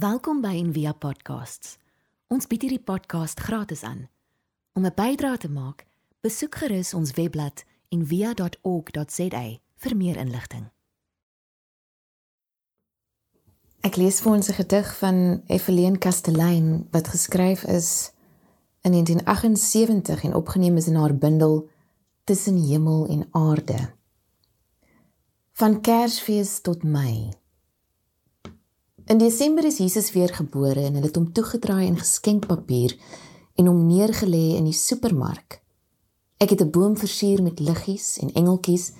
Welkom 0.00 0.38
by 0.40 0.54
Envia 0.56 0.94
Podcasts. 0.96 1.74
Ons 2.32 2.46
bied 2.48 2.62
hierdie 2.64 2.80
podcast 2.80 3.40
gratis 3.44 3.82
aan. 3.84 4.06
Om 4.72 4.86
'n 4.86 4.94
bydrae 4.96 5.36
te 5.36 5.50
maak, 5.50 5.84
besoek 6.24 6.54
gerus 6.54 6.94
ons 6.94 7.10
webblad 7.12 7.64
en 7.88 8.06
via.org.za 8.06 9.42
vir 9.76 9.96
meer 9.96 10.16
inligting. 10.16 10.70
Ek 13.80 13.96
lees 13.96 14.20
vir 14.20 14.32
ons 14.32 14.48
'n 14.48 14.52
gedig 14.52 14.96
van 14.98 15.42
Evelien 15.46 15.98
Kastelein 15.98 16.88
wat 16.90 17.08
geskryf 17.08 17.64
is 17.64 18.12
in 18.80 18.92
1978 18.92 20.24
en 20.24 20.34
opgeneem 20.34 20.76
is 20.76 20.86
in 20.86 20.94
haar 20.94 21.16
bundel 21.16 21.68
Tussen 22.24 22.56
hemel 22.56 23.06
en 23.06 23.28
aarde. 23.30 23.92
Van 25.52 25.80
Kersfees 25.80 26.60
tot 26.60 26.82
Mei. 26.82 27.39
In 29.10 29.18
Desember 29.18 29.64
is 29.64 29.78
Jesus 29.78 30.12
weer 30.12 30.34
gebore 30.34 30.84
en 30.84 30.94
hulle 30.94 31.08
het 31.08 31.16
hom 31.18 31.32
toegedraai 31.34 31.86
in 31.88 31.96
geskenkpapier 31.98 32.92
en 33.58 33.66
hom 33.66 33.80
neergelê 33.88 34.54
in 34.54 34.68
die 34.68 34.76
supermark. 34.76 35.56
Ek 36.38 36.50
het 36.54 36.60
'n 36.62 36.70
boom 36.70 36.94
versier 36.96 37.42
met 37.42 37.58
liggies 37.58 38.18
en 38.22 38.30
engeltjies 38.32 38.92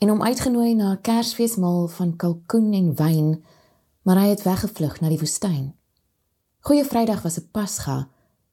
en 0.00 0.08
hom 0.08 0.22
uitgenooi 0.22 0.74
na 0.74 0.92
'n 0.92 1.00
Kersfeesmaal 1.00 1.86
van 1.88 2.16
kalkoen 2.16 2.72
en 2.72 2.94
wyn, 2.94 3.44
maar 4.02 4.18
hy 4.18 4.28
het 4.28 4.42
weggevlug 4.42 5.00
na 5.00 5.08
die 5.08 5.18
woestyn. 5.18 5.74
Goeie 6.60 6.84
Vrydag 6.84 7.22
was 7.22 7.38
'n 7.38 7.48
Pasga 7.52 8.08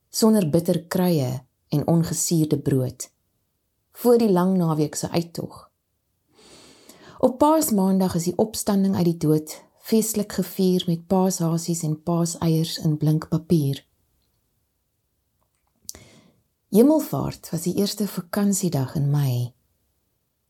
sonder 0.10 0.50
bitter 0.50 0.84
kruie 0.88 1.42
en 1.70 1.88
ongesuurde 1.88 2.60
brood 2.60 3.10
voor 3.92 4.18
die 4.18 4.32
lang 4.32 4.58
naweek 4.58 4.96
se 4.96 5.10
uittog. 5.10 5.72
Op 7.20 7.38
Paasmaandag 7.38 8.16
is 8.16 8.24
die 8.24 8.38
opstanding 8.38 8.96
uit 8.96 9.06
die 9.06 9.18
dood 9.18 9.69
feestelik 9.90 10.34
gevier 10.38 10.84
met 10.86 11.08
paashasies 11.08 11.82
en 11.84 11.96
paaseiers 12.04 12.78
in 12.86 12.98
blink 12.98 13.28
papier. 13.28 13.80
Hemelvaart 16.70 17.50
was 17.50 17.66
die 17.66 17.74
eerste 17.82 18.06
vakansiedag 18.08 18.94
in 18.96 19.10
Mei 19.10 19.54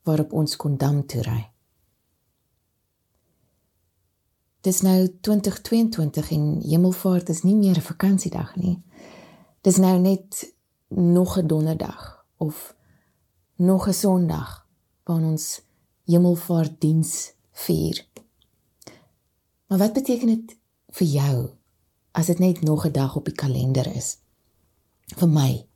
waarop 0.04 0.34
ons 0.34 0.56
kon 0.60 0.76
dam 0.78 1.06
toe 1.08 1.22
ry. 1.24 1.40
Dis 4.68 4.82
nou 4.84 4.98
2022 5.08 6.34
en 6.36 6.46
Hemelvaart 6.66 7.32
is 7.32 7.44
nie 7.48 7.56
meer 7.56 7.78
'n 7.80 7.90
vakansiedag 7.92 8.56
nie. 8.56 8.84
Dis 9.62 9.78
nou 9.78 10.00
net 10.00 10.54
nog 10.88 11.38
'n 11.38 11.48
donderdag 11.48 12.26
of 12.38 12.76
nog 13.56 13.88
'n 13.88 13.94
Sondag 13.94 14.68
waarin 15.04 15.28
ons 15.28 15.62
Hemelvaartdiens 16.06 17.34
vier. 17.52 18.09
Maar 19.70 19.78
wat 19.78 19.94
beteken 19.94 20.28
dit 20.28 20.56
vir 20.98 21.08
jou 21.08 21.36
as 22.18 22.26
dit 22.26 22.40
net 22.40 22.62
nog 22.62 22.86
'n 22.86 22.92
dag 22.92 23.16
op 23.16 23.26
die 23.26 23.34
kalender 23.34 23.96
is? 23.96 24.18
Vir 25.16 25.30
my. 25.30 25.68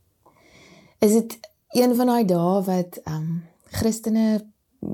Is 0.98 1.12
dit 1.12 1.38
een 1.68 1.94
van 1.94 2.06
daai 2.06 2.24
dae 2.24 2.62
wat 2.62 2.96
ehm 2.96 3.14
um, 3.14 3.44
Christene 3.64 4.46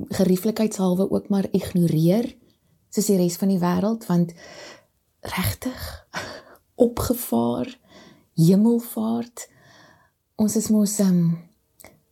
gerieflikheidshalwe 0.09 1.11
ook 1.11 1.29
maar 1.29 1.48
ignoreer 1.51 2.37
soos 2.89 3.07
die 3.07 3.17
res 3.17 3.37
van 3.37 3.48
die 3.48 3.59
wêreld 3.59 4.07
want 4.07 4.33
regtig 5.20 6.07
opgevaar 6.87 7.79
hemelvaart. 8.35 9.48
Ons 10.35 10.57
is 10.57 10.69
mos 10.69 10.98
um, 10.98 11.48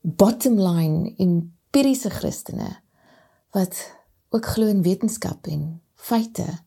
bottom 0.00 0.60
line 0.60 1.14
empiriese 1.16 2.10
Christene 2.10 2.76
wat 3.50 3.92
ook 4.28 4.46
glo 4.46 4.66
in 4.66 4.82
wetenskap 4.82 5.46
en 5.46 5.82
feite 5.94 6.66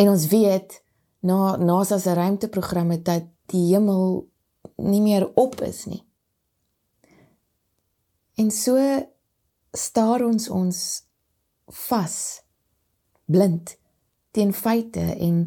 En 0.00 0.08
ons 0.08 0.26
weet 0.32 0.78
na 1.20 1.56
NASA 1.60 1.98
se 1.98 2.12
ruimteprogramme 2.16 3.02
dat 3.04 3.26
die 3.52 3.66
hemel 3.74 4.22
nie 4.80 5.02
meer 5.04 5.26
op 5.36 5.60
is 5.60 5.84
nie. 5.84 6.00
En 8.40 8.48
so 8.50 8.80
staar 9.76 10.24
ons 10.24 10.48
ons 10.48 10.78
vas 11.88 12.16
blind 13.30 13.76
teen 14.34 14.54
feite 14.56 15.04
en 15.20 15.42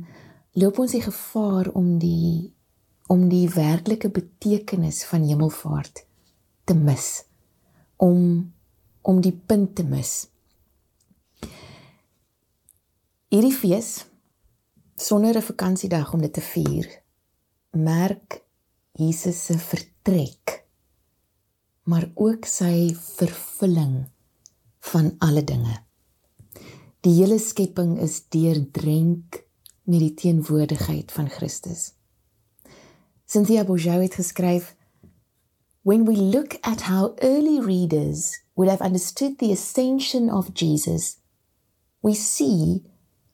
loop 0.60 0.80
ons 0.80 0.94
die 0.94 1.02
gevaar 1.02 1.72
om 1.74 1.98
die 2.00 2.54
om 3.12 3.26
die 3.30 3.50
werklike 3.52 4.10
betekenis 4.14 5.04
van 5.10 5.26
hemelvaart 5.28 6.06
te 6.64 6.78
mis 6.78 7.10
om 7.98 8.54
om 9.02 9.20
die 9.22 9.36
punt 9.36 9.74
te 9.76 9.84
mis. 9.84 10.14
Hierdie 13.34 13.56
fees 13.58 13.90
sonder 14.96 15.36
'n 15.36 15.42
vakansiedag 15.42 16.14
om 16.14 16.22
dit 16.22 16.34
te 16.34 16.42
vier, 16.42 17.02
merk 17.72 18.44
Jesus 18.92 19.46
se 19.46 19.58
vertrek, 19.58 20.66
maar 21.84 22.12
ook 22.14 22.46
sy 22.46 22.96
vervulling 22.96 24.10
van 24.80 25.16
alle 25.18 25.44
dinge. 25.44 25.84
Die 27.02 27.14
hele 27.14 27.40
skepping 27.40 28.00
is 28.00 28.28
deurdrenk 28.30 29.44
met 29.84 30.00
die 30.00 30.14
teenwoordigheid 30.14 31.12
van 31.12 31.30
Christus. 31.30 31.94
Cynthia 33.26 33.64
Bourgeau 33.64 34.02
het 34.02 34.14
geskryf 34.14 34.76
When 35.82 36.06
we 36.06 36.16
look 36.16 36.58
at 36.62 36.82
how 36.82 37.14
early 37.18 37.60
readers 37.60 38.44
would 38.56 38.70
have 38.70 38.86
understood 38.86 39.38
the 39.40 39.52
ascension 39.52 40.30
of 40.30 40.54
Jesus, 40.54 41.18
we 42.00 42.14
see 42.14 42.84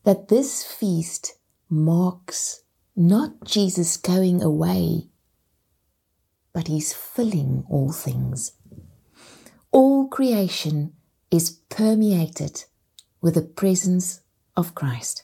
that 0.03 0.27
this 0.27 0.63
feast 0.63 1.38
marks 1.69 2.63
not 2.95 3.45
Jesus 3.45 3.95
going 3.95 4.41
away, 4.41 5.09
but 6.53 6.67
he's 6.67 6.93
filling 6.93 7.63
all 7.69 7.91
things. 7.91 8.53
All 9.71 10.07
creation 10.07 10.93
is 11.31 11.51
permeated 11.69 12.65
with 13.21 13.35
the 13.35 13.41
presence 13.41 14.21
of 14.57 14.75
Christ. 14.75 15.23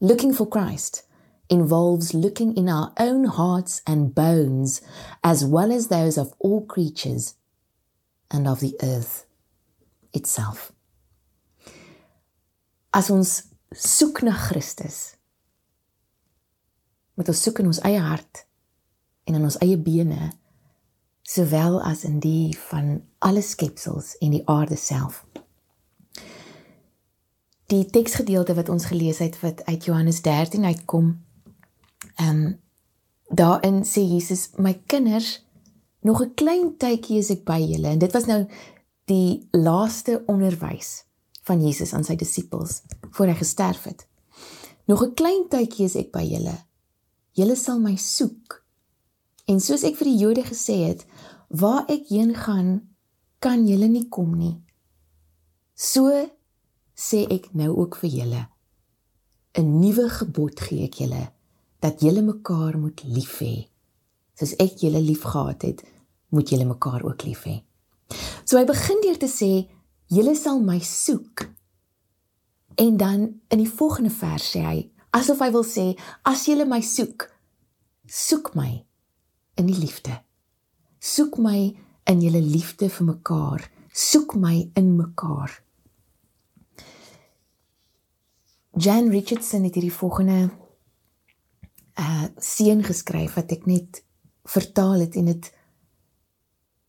Looking 0.00 0.32
for 0.32 0.46
Christ 0.46 1.02
involves 1.50 2.14
looking 2.14 2.56
in 2.56 2.68
our 2.68 2.92
own 2.98 3.24
hearts 3.24 3.82
and 3.86 4.14
bones, 4.14 4.80
as 5.22 5.44
well 5.44 5.70
as 5.70 5.88
those 5.88 6.16
of 6.16 6.32
all 6.38 6.64
creatures 6.64 7.34
and 8.30 8.48
of 8.48 8.60
the 8.60 8.76
earth 8.82 9.26
itself. 10.14 10.72
As 12.94 13.10
ons 13.10 13.49
soek 13.70 14.22
na 14.22 14.32
Christus. 14.34 15.14
Moet 17.14 17.28
ons 17.28 17.42
soek 17.42 17.60
in 17.62 17.70
ons 17.70 17.82
eie 17.86 18.00
hart 18.02 18.44
en 19.28 19.36
in 19.38 19.46
ons 19.46 19.58
eie 19.62 19.78
bene 19.78 20.32
sowel 21.30 21.78
as 21.86 22.02
in 22.04 22.18
die 22.22 22.50
van 22.70 23.02
alle 23.22 23.42
skepsels 23.46 24.16
en 24.18 24.34
die 24.34 24.42
aarde 24.50 24.76
self. 24.76 25.22
Die 27.70 27.84
teksgedeelte 27.86 28.56
wat 28.58 28.72
ons 28.72 28.88
gelees 28.90 29.20
het 29.22 29.38
wat 29.44 29.62
uit 29.68 29.86
Johannes 29.86 30.22
13 30.26 30.64
uitkom, 30.64 31.14
ehm 32.16 32.42
um, 32.42 32.58
daarin 33.30 33.84
sê 33.86 34.02
Jesus, 34.02 34.48
my 34.58 34.72
kinders, 34.90 35.46
nog 36.02 36.22
'n 36.22 36.34
klein 36.34 36.76
tydjie 36.76 37.18
is 37.18 37.30
ek 37.30 37.44
by 37.44 37.60
julle 37.62 37.88
en 37.88 37.98
dit 37.98 38.12
was 38.12 38.26
nou 38.26 38.48
die 39.06 39.46
laaste 39.52 40.24
onderwys 40.26 41.04
van 41.48 41.62
Jesus 41.64 41.92
aan 41.94 42.04
sy 42.04 42.16
disippels 42.16 42.82
voor 43.10 43.32
hy 43.32 43.36
gesterf 43.40 43.84
het. 43.84 44.06
Nog 44.86 45.02
'n 45.04 45.14
klein 45.14 45.48
tydjie 45.48 45.84
is 45.84 45.96
ek 45.96 46.12
by 46.12 46.22
julle. 46.22 46.56
Julle 47.32 47.56
sal 47.56 47.78
my 47.78 47.96
soek. 47.96 48.64
En 49.46 49.60
soos 49.60 49.82
ek 49.82 49.96
vir 49.96 50.04
die 50.04 50.18
Jode 50.18 50.42
gesê 50.42 50.76
het, 50.88 51.06
waar 51.48 51.84
ek 51.88 52.08
heen 52.08 52.34
gaan, 52.34 52.88
kan 53.38 53.66
julle 53.66 53.88
nie 53.88 54.08
kom 54.08 54.34
nie. 54.38 54.60
So 55.74 56.10
sê 56.96 57.26
ek 57.30 57.54
nou 57.54 57.76
ook 57.76 57.96
vir 57.96 58.10
julle. 58.10 58.48
'n 59.58 59.80
Nuwe 59.80 60.08
gebod 60.08 60.60
gee 60.60 60.84
ek 60.84 60.94
julle 60.94 61.32
dat 61.80 62.00
julle 62.00 62.22
mekaar 62.22 62.78
moet 62.78 63.02
lief 63.04 63.40
hê. 63.40 63.66
Soos 64.38 64.54
ek 64.58 64.78
julle 64.84 65.00
liefgehad 65.00 65.62
het, 65.62 65.82
moet 66.28 66.48
julle 66.48 66.64
mekaar 66.64 67.02
ook 67.02 67.24
lief 67.24 67.44
hê. 67.44 67.62
So 68.44 68.58
hy 68.58 68.64
begin 68.64 69.00
deur 69.02 69.18
te 69.18 69.26
sê 69.26 69.66
Julle 70.10 70.34
sal 70.34 70.58
my 70.66 70.80
soek. 70.82 71.44
En 72.74 72.96
dan 72.96 73.40
in 73.48 73.60
die 73.62 73.70
volgende 73.70 74.10
vers 74.10 74.48
sê 74.54 74.62
hy, 74.64 74.78
asof 75.14 75.42
hy 75.44 75.50
wil 75.54 75.66
sê, 75.66 75.84
as 76.26 76.46
julle 76.48 76.66
my 76.66 76.80
soek, 76.82 77.28
soek 78.10 78.50
my 78.58 78.72
in 79.60 79.68
die 79.70 79.78
liefde. 79.78 80.16
Soek 80.98 81.38
my 81.38 81.60
in 82.10 82.24
julle 82.24 82.40
liefde 82.42 82.88
vir 82.90 83.06
mekaar. 83.06 83.66
Soek 83.94 84.34
my 84.34 84.56
in 84.78 84.96
mekaar. 84.98 85.54
Jan 88.80 89.10
Richardson 89.14 89.64
het 89.66 89.78
hierdie 89.78 89.94
volgende 89.94 90.50
uh 92.00 92.26
seën 92.40 92.82
geskryf 92.86 93.34
wat 93.36 93.50
ek 93.52 93.66
net 93.68 94.02
vertaal 94.48 95.02
het 95.02 95.18
en 95.20 95.26
dit 95.28 95.48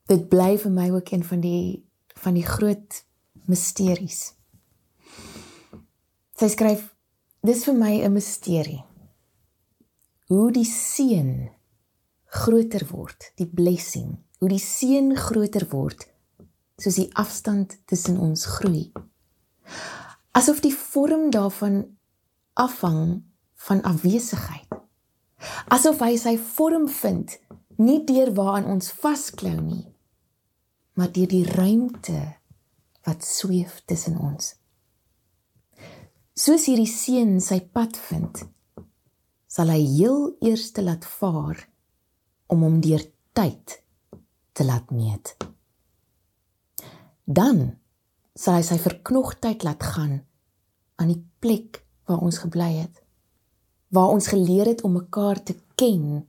dit 0.09 0.27
bly 0.29 0.53
vir 0.61 0.71
my 0.71 0.89
ook 0.93 1.09
een 1.11 1.25
van 1.25 1.41
die 1.43 1.81
van 2.21 2.37
die 2.37 2.45
groot 2.45 3.01
misteries. 3.51 4.31
Sy 6.39 6.49
skryf: 6.55 6.87
Dis 7.43 7.65
vir 7.67 7.75
my 7.75 7.93
'n 8.01 8.13
misterie 8.13 8.85
hoe 10.31 10.51
die 10.55 10.67
seën 10.67 11.49
groter 12.31 12.85
word, 12.87 13.33
die 13.35 13.47
blessing, 13.47 14.13
hoe 14.39 14.47
die 14.47 14.61
seën 14.63 15.11
groter 15.19 15.65
word 15.73 16.07
soos 16.81 16.95
die 16.97 17.09
afstand 17.19 17.75
tussen 17.85 18.15
ons 18.17 18.45
groei. 18.55 18.87
Asof 20.31 20.61
die 20.63 20.73
vorm 20.73 21.27
daarvan 21.35 21.83
afhang 22.53 23.21
van 23.67 23.83
afwesigheid. 23.85 24.71
Asof 25.67 25.99
hy 26.01 26.15
sy 26.17 26.37
vorm 26.55 26.87
vind 26.89 27.35
nie 27.77 27.99
deur 28.07 28.31
waaraan 28.37 28.69
ons 28.71 28.91
vasklou 29.03 29.57
nie, 29.59 29.85
maar 30.95 31.11
deur 31.13 31.29
die 31.29 31.45
ruimte 31.45 32.21
wat 33.05 33.25
sweef 33.25 33.81
tussen 33.85 34.17
ons. 34.19 34.55
Soos 36.37 36.65
hierdie 36.69 36.89
seun 36.89 37.39
sy 37.43 37.59
pad 37.61 37.97
vind, 38.07 38.43
sal 39.51 39.71
hy 39.73 39.81
heel 39.83 40.29
eers 40.41 40.69
te 40.71 40.83
laat 40.85 41.05
vaar 41.19 41.59
om 42.51 42.63
hom 42.65 42.79
deur 42.83 43.03
tyd 43.35 43.77
te 44.55 44.65
laat 44.67 44.91
meet. 44.95 45.35
Dan 47.25 47.63
sal 48.35 48.59
hy 48.59 48.63
sy 48.65 48.77
verknogtheid 48.81 49.65
laat 49.67 49.83
gaan 49.93 50.21
aan 51.01 51.11
die 51.11 51.21
plek 51.43 51.81
waar 52.09 52.23
ons 52.23 52.41
gebly 52.43 52.71
het. 52.79 53.03
Waar 53.91 54.15
ons 54.15 54.31
geleer 54.31 54.71
het 54.71 54.85
om 54.87 54.95
mekaar 54.95 55.43
te 55.43 55.57
ken 55.75 56.23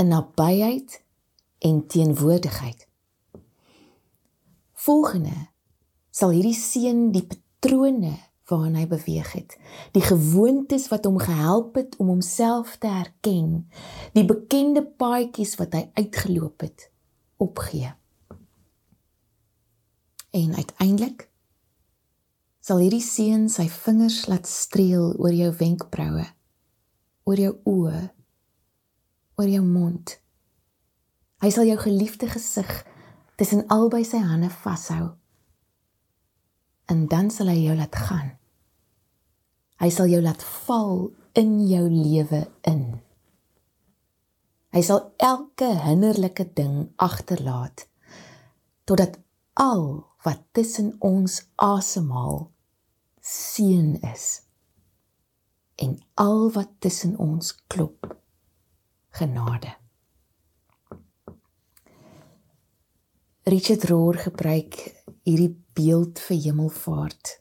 in 0.00 0.08
nabyheid 0.12 1.00
en 1.64 1.86
teenwoordigheid. 1.88 2.86
Volgende 4.84 5.53
sal 6.14 6.30
hierdie 6.30 6.54
seun 6.54 7.08
die 7.14 7.24
patrone 7.26 8.14
waarna 8.50 8.82
hy 8.82 8.88
beweeg 8.90 9.30
het, 9.32 9.54
die 9.96 10.04
gewoontes 10.04 10.86
wat 10.92 11.06
hom 11.08 11.16
gehelp 11.18 11.78
het 11.80 11.96
om 12.02 12.12
homself 12.12 12.76
te 12.78 12.90
herken, 12.92 13.64
die 14.12 14.26
bekende 14.28 14.84
paadjies 14.84 15.56
wat 15.58 15.74
hy 15.74 15.86
uitgeloop 15.96 16.66
het, 16.66 16.90
opgee. 17.40 17.94
En 20.34 20.52
uiteindelik 20.54 21.26
sal 22.64 22.82
hierdie 22.84 23.02
seun 23.04 23.48
sy 23.52 23.66
vingers 23.72 24.24
laat 24.28 24.46
streel 24.48 25.14
oor 25.16 25.34
jou 25.34 25.50
wenkbroue, 25.56 26.28
oor 27.24 27.40
jou 27.40 27.56
oë, 27.70 28.04
oor 29.40 29.50
jou 29.50 29.64
mond. 29.64 30.14
Hy 31.42 31.50
sal 31.52 31.68
jou 31.68 31.80
geliefde 31.80 32.28
gesig 32.30 32.70
tussen 33.40 33.66
albei 33.72 34.04
sy 34.06 34.20
hande 34.22 34.52
vashou 34.62 35.14
en 36.90 37.06
dan 37.08 37.30
sal 37.30 37.50
hy 37.52 37.60
jou 37.64 37.76
laat 37.76 37.96
gaan. 37.96 38.34
Hy 39.80 39.90
sal 39.90 40.10
jou 40.12 40.20
laat 40.22 40.42
val 40.66 41.10
in 41.38 41.56
jou 41.68 41.84
lewe 41.90 42.44
in. 42.70 42.84
Hy 44.74 44.82
sal 44.82 45.12
elke 45.22 45.70
hinderlike 45.84 46.48
ding 46.58 46.90
agterlaat 47.02 47.86
totdat 48.84 49.20
al 49.54 50.04
wat 50.24 50.42
tussen 50.56 50.94
ons 50.98 51.40
asemhaal 51.62 52.48
seën 53.24 53.94
is 54.12 54.26
en 55.80 55.96
al 56.20 56.50
wat 56.52 56.74
tussen 56.84 57.16
ons 57.18 57.54
klop 57.66 58.10
genade. 59.14 59.72
Richard 63.44 63.84
Rohr 63.84 64.16
gebruik 64.16 64.78
hierdie 65.22 65.52
beeld 65.74 66.20
vir 66.26 66.38
hemelvaart. 66.48 67.38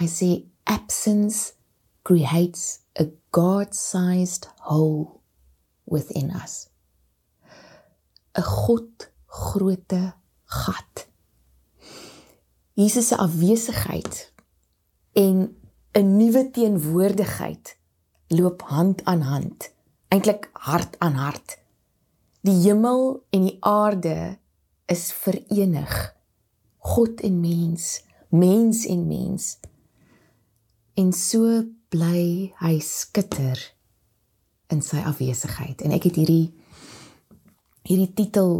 Hy 0.00 0.08
sê 0.08 0.30
absence 0.64 1.54
creates 2.06 2.80
a 3.00 3.04
God-sized 3.32 4.48
hole 4.68 5.20
within 5.84 6.30
us. 6.30 6.68
'n 8.36 8.42
God 8.42 9.08
groote 9.26 10.14
gat. 10.44 11.08
Jesus 12.74 13.08
se 13.08 13.16
afwesigheid 13.16 14.32
en 15.12 15.56
'n 15.92 16.16
nuwe 16.16 16.50
teenwoordigheid 16.50 17.76
loop 18.28 18.62
hand 18.62 19.04
aan 19.04 19.20
hand, 19.20 19.72
eintlik 20.08 20.50
hart 20.52 20.98
aan 20.98 21.14
hart. 21.14 21.58
Die 22.40 22.58
hemel 22.66 23.24
en 23.30 23.42
die 23.48 23.56
aarde 23.60 24.38
is 24.86 25.12
verenig 25.12 26.15
God 26.86 27.20
en 27.26 27.40
mens, 27.40 28.04
mens 28.30 28.84
en 28.86 29.06
mens. 29.06 29.56
En 30.94 31.12
so 31.12 31.64
bly 31.92 32.52
hy 32.60 32.76
skitter 32.82 33.58
in 34.72 34.82
sy 34.82 35.02
afwesigheid. 35.06 35.82
En 35.82 35.94
ek 35.96 36.08
het 36.10 36.20
hierdie 36.20 36.54
hierdie 37.86 38.12
titel 38.18 38.56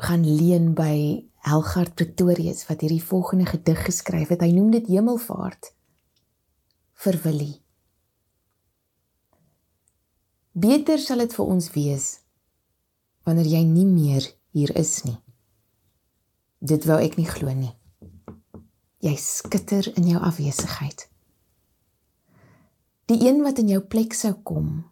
gaan 0.00 0.24
leen 0.24 0.74
by 0.76 1.24
Helgard 1.48 1.94
Pretorius 1.96 2.66
wat 2.68 2.82
hierdie 2.84 3.04
volgende 3.04 3.46
gedig 3.48 3.84
geskryf 3.86 4.32
het. 4.34 4.44
Hy 4.44 4.52
noem 4.52 4.72
dit 4.74 4.90
Hemelvaart 4.92 5.72
vir 7.04 7.20
Willie. 7.24 7.56
Beter 10.58 10.98
sal 10.98 11.22
dit 11.22 11.36
vir 11.36 11.54
ons 11.54 11.70
wees 11.76 12.10
wanneer 13.28 13.48
jy 13.52 13.64
nie 13.68 13.86
meer 13.86 14.24
hier 14.56 14.72
is 14.80 15.02
nie. 15.04 15.18
Dit 16.58 16.88
wou 16.90 16.98
ek 16.98 17.14
nie 17.18 17.28
glo 17.28 17.52
nie. 17.54 17.74
Jy 18.98 19.14
skitter 19.22 19.86
in 19.94 20.08
jou 20.10 20.18
afwesigheid. 20.18 21.06
Die 23.08 23.20
een 23.22 23.44
wat 23.46 23.60
in 23.62 23.70
jou 23.70 23.80
plek 23.80 24.12
sou 24.12 24.34
kom, 24.42 24.82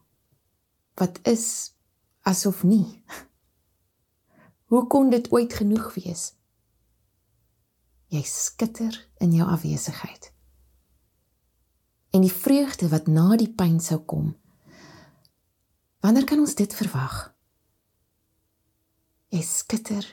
wat 0.94 1.18
is 1.26 1.74
asof 2.22 2.62
nie. 2.62 3.02
Hoe 4.70 4.86
kon 4.86 5.10
dit 5.10 5.26
ooit 5.34 5.52
genoeg 5.58 5.90
wees? 5.98 6.30
Jy 8.14 8.22
skitter 8.22 8.94
in 9.18 9.34
jou 9.34 9.48
afwesigheid. 9.50 10.30
En 12.14 12.22
die 12.22 12.32
vreugde 12.32 12.88
wat 12.88 13.10
na 13.10 13.34
die 13.36 13.50
pyn 13.50 13.80
sou 13.82 13.98
kom. 14.06 14.36
Wanneer 16.00 16.24
kan 16.30 16.38
ons 16.38 16.54
dit 16.54 16.74
verwag? 16.78 17.34
Jy 19.34 19.42
skitter 19.42 20.06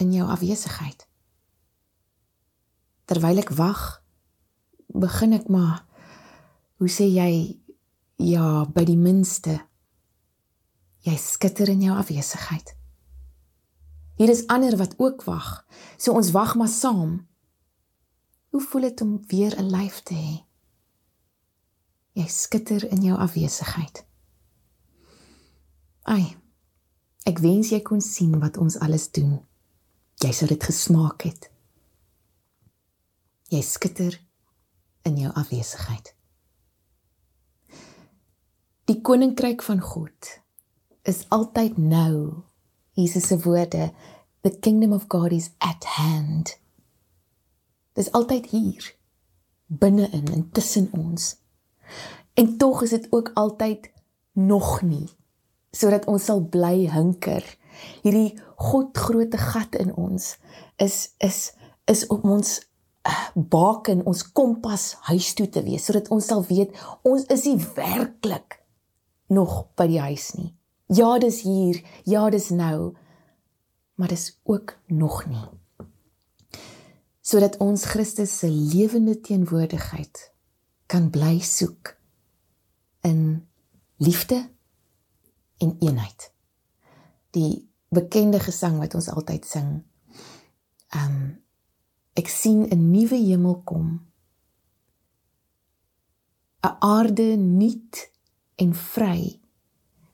in 0.00 0.12
jou 0.12 0.26
afwesigheid. 0.28 1.06
Terwyl 3.10 3.42
ek 3.42 3.52
wag, 3.58 4.00
begin 4.94 5.36
ek 5.36 5.48
maar 5.52 5.84
hoe 6.80 6.88
sê 6.88 7.06
jy 7.10 7.60
ja, 8.20 8.64
by 8.64 8.84
die 8.88 8.98
minste 8.98 9.58
jy 11.04 11.16
skitter 11.20 11.70
in 11.72 11.82
jou 11.84 11.96
afwesigheid. 11.96 12.74
Hier 14.20 14.28
is 14.32 14.44
ander 14.52 14.76
wat 14.76 14.98
ook 15.00 15.24
wag. 15.24 15.64
So 15.96 16.12
ons 16.12 16.32
wag 16.36 16.54
maar 16.60 16.68
saam. 16.68 17.26
Hoe 18.52 18.60
voel 18.60 18.88
dit 18.88 19.00
om 19.00 19.20
weer 19.28 19.56
'n 19.56 19.70
lyf 19.70 20.02
te 20.04 20.14
hê? 20.14 20.44
Jy 22.12 22.26
skitter 22.26 22.84
in 22.90 23.02
jou 23.02 23.16
afwesigheid. 23.18 24.04
Ai. 26.02 26.36
Ek 27.24 27.38
wens 27.38 27.70
jy 27.70 27.80
kon 27.80 28.00
sien 28.00 28.40
wat 28.40 28.56
ons 28.56 28.78
alles 28.78 29.10
doen 29.10 29.40
jy 30.20 30.32
sou 30.36 30.48
dit 30.50 30.64
gesmaak 30.64 31.24
het. 31.24 31.48
Jy 33.50 33.60
skitter 33.64 34.16
in 35.08 35.16
jou 35.18 35.32
afwesigheid. 35.32 36.12
Die 38.90 39.00
koninkryk 39.06 39.62
van 39.62 39.80
God 39.80 40.34
is 41.08 41.24
altyd 41.32 41.78
nou. 41.78 42.42
Jesus 42.98 43.30
se 43.30 43.38
woorde, 43.44 43.90
the 44.42 44.50
kingdom 44.50 44.92
of 44.92 45.06
God 45.08 45.32
is 45.32 45.50
at 45.58 45.84
hand. 45.96 46.56
Dis 47.96 48.10
altyd 48.12 48.50
hier 48.52 48.90
binne-in 49.66 50.26
en 50.34 50.50
tussen 50.52 50.90
ons. 50.92 51.36
En 52.34 52.56
tog 52.58 52.82
is 52.82 52.90
dit 52.90 53.06
ook 53.10 53.30
altyd 53.34 53.90
nog 54.32 54.82
nie 54.82 55.08
sodat 55.70 56.08
ons 56.10 56.24
sal 56.26 56.40
bly 56.50 56.88
hinker 56.90 57.44
hierdie 58.02 58.38
God 58.56 58.98
groote 58.98 59.38
gat 59.38 59.76
in 59.80 59.94
ons 59.94 60.36
is 60.76 61.14
is 61.18 61.52
is 61.90 62.06
om 62.06 62.36
ons 62.38 62.58
uh, 63.08 63.28
baken 63.34 64.04
ons 64.06 64.24
kompas 64.32 64.94
huis 65.10 65.34
toe 65.34 65.48
te 65.48 65.62
wees 65.66 65.84
sodat 65.88 66.10
ons 66.14 66.26
sal 66.32 66.44
weet 66.48 66.74
ons 67.02 67.26
is 67.32 67.46
nie 67.48 67.58
werklik 67.76 68.60
nog 69.30 69.70
by 69.78 69.86
die 69.86 70.00
huis 70.02 70.32
nie. 70.34 70.50
Ja, 70.90 71.18
dis 71.22 71.44
hier, 71.46 71.78
ja, 72.04 72.24
dis 72.34 72.48
nou, 72.50 72.96
maar 73.94 74.10
dis 74.10 74.40
ook 74.42 74.74
nog 74.86 75.22
nie. 75.30 75.46
Sodat 77.22 77.60
ons 77.62 77.84
Christus 77.92 78.32
se 78.38 78.50
lewende 78.50 79.20
teenwoordigheid 79.20 80.32
kan 80.90 81.10
bly 81.14 81.38
soek 81.46 81.94
in 83.06 83.46
liefde 84.02 84.48
en 85.62 85.76
eenheid. 85.78 86.32
Die 87.30 87.69
bekende 87.90 88.40
gesang 88.40 88.78
wat 88.78 88.94
ons 88.94 89.10
altyd 89.10 89.46
sing. 89.46 89.70
Um 90.94 91.16
ek 92.18 92.28
sien 92.28 92.66
'n 92.66 92.90
nuwe 92.90 93.16
hemel 93.16 93.62
kom. 93.62 94.06
'n 96.62 96.76
Aarde 96.80 97.36
nuut 97.36 98.10
en 98.56 98.74
vry 98.74 99.40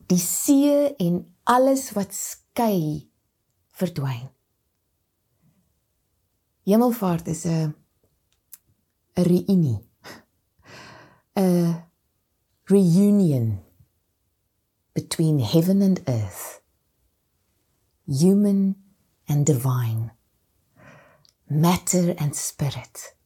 die 0.07 0.19
see 0.23 0.95
en 1.03 1.35
alles 1.45 1.91
wat 1.97 2.15
skei 2.15 3.11
verdwyn. 3.79 4.31
Hemelvaart 6.67 7.27
is 7.27 7.45
'n 7.45 7.75
'n 9.17 9.23
reunie. 9.23 9.81
'n 11.37 11.83
reunion 12.67 13.63
between 14.93 15.39
heaven 15.39 15.83
and 15.83 16.01
earth, 16.09 16.63
human 18.07 18.77
and 19.29 19.47
divine, 19.47 20.13
matter 21.49 22.15
and 22.19 22.37
spirit, 22.37 23.17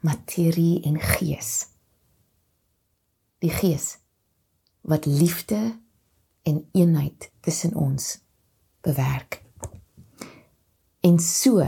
materie 0.00 0.80
en 0.82 1.00
gees. 1.00 1.66
Die 3.38 3.50
gees 3.50 3.98
wat 4.80 5.04
liefde 5.04 5.78
en 6.42 6.68
eenheid 6.72 7.30
tussen 7.40 7.74
ons 7.74 8.18
bewerk. 8.80 9.42
En 11.00 11.18
so 11.18 11.66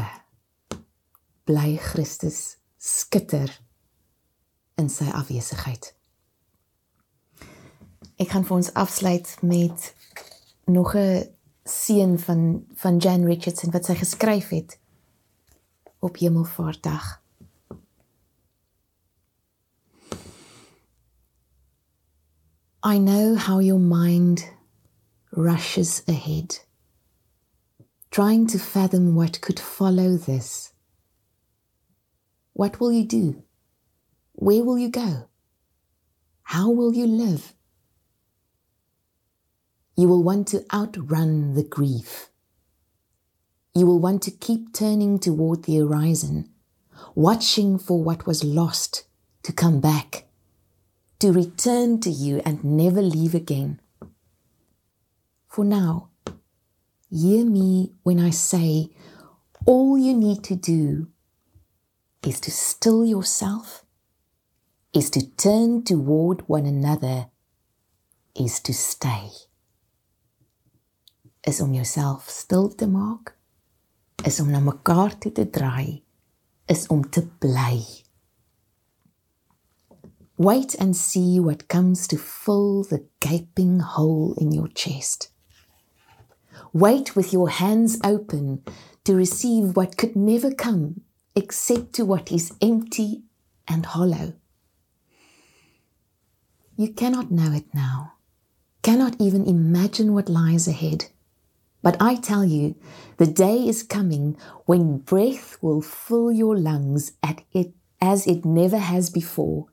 bly 1.44 1.76
Christus 1.76 2.56
skitter 2.76 3.60
in 4.74 4.88
sy 4.88 5.10
afwesigheid. 5.12 5.90
Ek 8.20 8.30
gaan 8.32 8.46
vir 8.46 8.56
ons 8.56 8.72
afsluit 8.78 9.28
met 9.42 9.92
nog 10.64 10.94
'n 10.94 11.28
seën 11.64 12.18
van 12.18 12.64
van 12.74 12.98
Jan 12.98 13.24
Richardson 13.24 13.70
wat 13.70 13.84
sy 13.84 13.94
geskryf 13.94 14.48
het 14.48 14.78
op 16.00 16.16
Hemelvaartdag. 16.16 17.18
I 22.82 22.98
know 22.98 23.36
how 23.36 23.58
your 23.58 23.78
mind 23.78 24.50
rushes 25.32 26.02
ahead, 26.08 26.64
trying 28.10 28.46
to 28.46 28.58
fathom 28.58 29.14
what 29.14 29.40
could 29.42 29.60
follow 29.60 30.16
this. 30.16 30.72
What 32.54 32.80
will 32.80 32.92
you 32.92 33.04
do? 33.04 33.42
Where 34.32 34.64
will 34.64 34.78
you 34.78 34.88
go? 34.88 35.28
How 36.42 36.70
will 36.70 36.94
you 36.94 37.06
live? 37.06 37.54
You 40.00 40.08
will 40.08 40.22
want 40.22 40.48
to 40.48 40.64
outrun 40.72 41.52
the 41.52 41.62
grief. 41.62 42.30
You 43.74 43.84
will 43.84 43.98
want 43.98 44.22
to 44.22 44.30
keep 44.30 44.72
turning 44.72 45.18
toward 45.18 45.64
the 45.64 45.76
horizon, 45.76 46.48
watching 47.14 47.78
for 47.78 48.02
what 48.02 48.26
was 48.26 48.42
lost 48.42 49.04
to 49.42 49.52
come 49.52 49.78
back 49.78 50.24
to 51.18 51.32
return 51.32 52.00
to 52.00 52.08
you 52.08 52.40
and 52.46 52.64
never 52.64 53.02
leave 53.02 53.34
again. 53.34 53.78
For 55.48 55.66
now, 55.66 56.08
hear 57.10 57.44
me 57.44 57.92
when 58.02 58.18
I 58.18 58.30
say 58.30 58.88
all 59.66 59.98
you 59.98 60.16
need 60.16 60.42
to 60.44 60.56
do 60.56 61.08
is 62.22 62.40
to 62.40 62.50
still 62.50 63.04
yourself, 63.04 63.84
is 64.94 65.10
to 65.10 65.30
turn 65.36 65.84
toward 65.84 66.48
one 66.48 66.64
another, 66.64 67.26
is 68.34 68.60
to 68.60 68.72
stay. 68.72 69.28
Is 71.50 71.60
om 71.60 71.72
jouself 71.74 72.28
stil 72.30 72.68
te 72.78 72.86
maak, 72.86 73.32
is 74.22 74.36
om 74.40 74.50
na 74.54 74.60
mekaar 74.62 75.16
toe 75.18 75.32
te 75.34 75.48
draai, 75.50 76.04
is 76.70 76.84
om 76.94 77.02
te 77.02 77.24
bly. 77.42 77.80
Wait 80.38 80.76
and 80.78 80.94
see 80.94 81.40
what 81.40 81.66
comes 81.66 82.06
to 82.06 82.16
fill 82.16 82.84
the 82.84 83.02
gaping 83.18 83.80
hole 83.80 84.34
in 84.38 84.52
your 84.52 84.68
chest. 84.68 85.32
Wait 86.72 87.16
with 87.16 87.32
your 87.32 87.50
hands 87.50 87.98
open 88.04 88.62
to 89.02 89.16
receive 89.16 89.74
what 89.74 89.96
could 89.96 90.14
never 90.14 90.54
come 90.54 91.00
except 91.34 91.92
to 91.94 92.04
what 92.04 92.30
is 92.30 92.52
empty 92.62 93.22
and 93.66 93.86
hollow. 93.86 94.34
You 96.76 96.92
cannot 96.94 97.32
know 97.32 97.50
it 97.52 97.74
now, 97.74 98.12
cannot 98.82 99.16
even 99.18 99.46
imagine 99.46 100.14
what 100.14 100.28
lies 100.28 100.68
ahead. 100.68 101.06
But 101.82 101.96
I 102.00 102.16
tell 102.16 102.44
you, 102.44 102.76
the 103.16 103.26
day 103.26 103.66
is 103.66 103.82
coming 103.82 104.36
when 104.66 104.98
breath 104.98 105.56
will 105.62 105.80
fill 105.80 106.30
your 106.30 106.56
lungs 106.56 107.12
at 107.22 107.42
it 107.52 107.72
as 108.00 108.26
it 108.26 108.44
never 108.44 108.78
has 108.78 109.10
before 109.10 109.66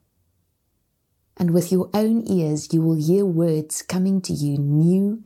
and 1.38 1.52
with 1.52 1.70
your 1.70 1.88
own 1.94 2.26
ears 2.28 2.72
you 2.72 2.82
will 2.82 2.96
hear 2.96 3.24
words 3.24 3.82
coming 3.82 4.20
to 4.20 4.32
you 4.32 4.58
new 4.58 5.22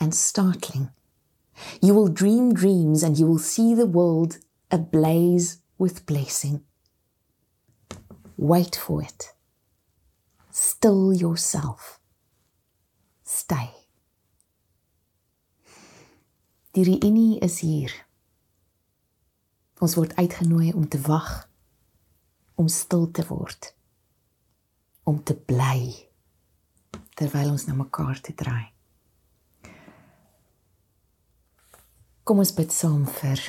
and 0.00 0.14
startling. 0.14 0.90
You 1.82 1.94
will 1.94 2.08
dream 2.08 2.54
dreams 2.54 3.02
and 3.02 3.18
you 3.18 3.26
will 3.26 3.38
see 3.38 3.74
the 3.74 3.86
world 3.86 4.38
ablaze 4.70 5.58
with 5.78 6.06
blessing. 6.06 6.62
Wait 8.36 8.76
for 8.76 9.02
it. 9.02 9.32
Still 10.50 11.12
yourself. 11.12 12.00
Stay. 13.22 13.85
Die 16.76 16.84
reunie 16.84 17.38
is 17.40 17.62
hier. 17.64 17.92
Ons 19.80 19.96
word 19.96 20.12
uitgenooi 20.20 20.74
om 20.76 20.84
te 20.88 21.00
wag, 21.08 21.48
om 22.60 22.68
stil 22.68 23.08
te 23.10 23.24
word 23.28 23.72
om 25.06 25.22
te 25.22 25.36
bly 25.38 25.92
terwyl 27.16 27.52
ons 27.54 27.64
na 27.68 27.76
mekaar 27.78 28.18
toe 28.20 28.34
draai. 28.36 28.66
Kom 32.26 32.42
ons 32.42 32.52
bid 32.56 32.74
saam 32.74 33.04
vir 33.20 33.40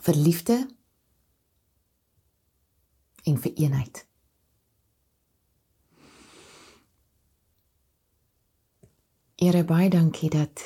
vir 0.00 0.16
liefde 0.16 0.56
en 3.28 3.36
vir 3.44 3.52
eenheid. 3.66 4.00
Here 9.40 9.64
baie 9.68 9.92
dankie 9.92 10.32
dat 10.32 10.64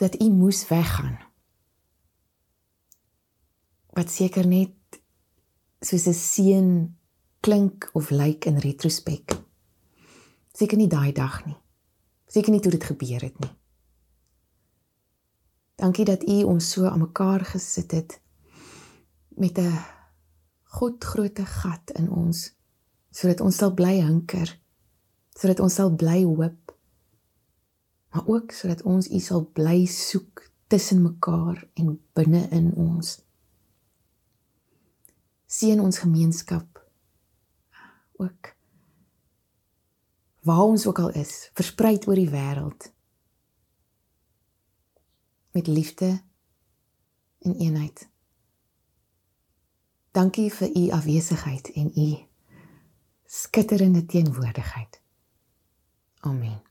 dat 0.00 0.16
u 0.20 0.30
moes 0.32 0.64
weggaan 0.68 1.18
wat 3.92 4.10
seker 4.10 4.46
net 4.46 4.72
soos 5.80 6.06
'n 6.06 6.14
seën 6.14 6.68
klink 7.40 7.90
of 7.92 8.10
lyk 8.10 8.44
in 8.44 8.58
retrospek. 8.58 9.26
Seker 10.52 10.76
nie 10.76 10.88
daai 10.88 11.12
dag 11.12 11.44
nie. 11.46 11.56
Seker 12.26 12.52
nie 12.52 12.60
toe 12.60 12.70
dit 12.70 12.84
gebeur 12.84 13.20
het 13.20 13.38
nie. 13.40 13.54
Dankie 15.74 16.04
dat 16.04 16.28
u 16.28 16.42
ons 16.42 16.70
so 16.70 16.84
aan 16.84 16.98
mekaar 16.98 17.44
gesit 17.44 17.90
het 17.90 18.20
met 19.28 19.58
'n 19.58 19.78
God 20.62 21.04
groote 21.04 21.46
gat 21.46 21.90
in 21.90 22.10
ons 22.10 22.54
sodat 23.10 23.40
ons 23.40 23.56
sal 23.56 23.74
bly 23.74 23.96
hinker, 24.00 24.60
sodat 25.34 25.60
ons 25.60 25.74
sal 25.74 25.90
bly 25.96 26.22
hoop. 26.24 26.59
Maar 28.10 28.26
ook 28.26 28.50
sodat 28.50 28.82
ons 28.82 29.10
u 29.10 29.18
sal 29.18 29.44
bly 29.44 29.84
soek 29.86 30.50
tussen 30.66 31.02
mekaar 31.02 31.68
en 31.74 32.06
binne 32.12 32.48
in 32.48 32.74
ons. 32.74 33.18
Seën 35.46 35.80
ons 35.80 35.98
gemeenskap. 35.98 36.78
Ook 38.12 38.54
waar 40.40 40.62
ons 40.62 40.86
ook 40.86 40.98
al 40.98 41.10
is 41.10 41.50
versprei 41.54 41.98
oor 42.06 42.14
die 42.14 42.30
wêreld. 42.30 42.92
Met 45.50 45.66
liefde 45.66 46.22
en 47.38 47.54
eenheid. 47.54 48.08
Dankie 50.10 50.48
vir 50.52 50.76
u 50.76 50.88
afwesigheid 50.90 51.70
en 51.72 51.92
u 51.94 52.08
skitterende 53.26 54.06
teenwoordigheid. 54.06 55.02
Amen 56.20 56.69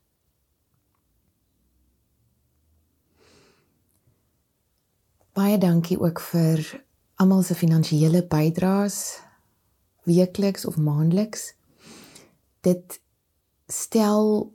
baie 5.39 5.57
dankie 5.57 5.95
ook 5.99 6.19
vir 6.19 6.59
almal 7.15 7.43
se 7.47 7.55
finansiële 7.55 8.25
bydraes 8.27 9.19
weekliks 10.03 10.65
of 10.65 10.77
maandeliks. 10.77 11.53
Dit 12.65 12.97
stel 13.67 14.49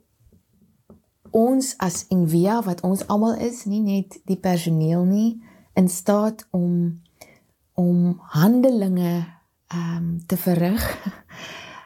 ons 1.31 1.71
as 1.81 2.03
Envia 2.13 2.59
wat 2.67 2.83
ons 2.85 3.05
almal 3.07 3.39
is 3.47 3.63
nie 3.65 3.81
net 3.81 4.19
die 4.29 4.37
personeel 4.37 5.07
nie 5.09 5.41
in 5.73 5.89
staat 5.89 6.45
om 6.51 7.01
om 7.73 8.21
handelinge 8.35 9.15
ehm 9.73 9.97
um, 9.97 10.13
te 10.25 10.37
verrig. 10.37 10.85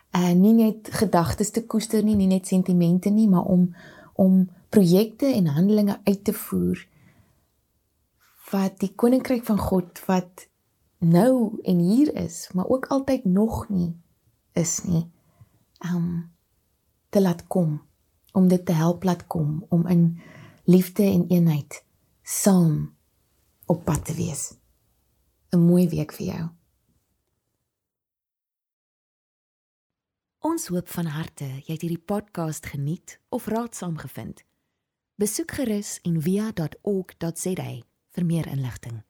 En 0.09 0.37
uh, 0.37 0.41
nie 0.41 0.53
net 0.57 0.87
gedagtes 0.89 1.51
te 1.53 1.61
koester 1.69 2.03
nie 2.03 2.15
nie 2.17 2.27
net 2.27 2.47
sentimente 2.47 3.09
nie 3.13 3.27
maar 3.29 3.45
om 3.45 3.75
om 4.13 4.47
projekte 4.69 5.29
en 5.29 5.47
handelinge 5.53 5.99
uit 6.03 6.23
te 6.23 6.33
voer 6.33 6.87
wat 8.51 8.79
die 8.79 8.93
koninkryk 8.95 9.45
van 9.45 9.59
God 9.59 10.01
wat 10.05 10.47
nou 10.99 11.59
en 11.63 11.79
hier 11.79 12.13
is, 12.15 12.49
maar 12.53 12.67
ook 12.67 12.85
altyd 12.85 13.25
nog 13.25 13.69
nie 13.69 13.93
is 14.51 14.83
nie, 14.83 15.05
um 15.93 16.31
te 17.09 17.21
laat 17.21 17.47
kom, 17.47 17.81
om 18.31 18.47
dit 18.47 18.65
te 18.65 18.71
help 18.71 19.03
laat 19.03 19.27
kom, 19.27 19.65
om 19.69 19.87
in 19.87 20.19
liefde 20.63 21.03
en 21.03 21.27
eenheid 21.27 21.83
saam 22.21 22.95
op 23.65 23.83
pad 23.85 24.05
te 24.05 24.13
wees. 24.13 24.53
'n 25.51 25.59
Mooi 25.59 25.89
week 25.89 26.11
vir 26.13 26.25
jou. 26.25 26.49
Ons 30.39 30.67
hoop 30.67 30.87
van 30.87 31.05
harte 31.05 31.45
jy 31.45 31.73
het 31.73 31.81
hierdie 31.81 32.05
podcast 32.05 32.65
geniet 32.65 33.19
of 33.29 33.47
raadsaam 33.47 33.97
gevind. 33.97 34.43
Besoek 35.15 35.51
gerus 35.51 35.99
en 36.01 36.21
via.ok.za 36.21 37.88
vir 38.15 38.25
meer 38.25 38.47
inligting. 38.47 39.03